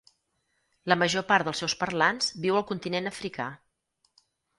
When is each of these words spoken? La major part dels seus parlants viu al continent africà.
La 0.91 0.95
major 1.01 1.25
part 1.31 1.49
dels 1.49 1.61
seus 1.63 1.75
parlants 1.81 2.31
viu 2.47 2.57
al 2.61 2.65
continent 2.71 3.11
africà. 3.11 3.47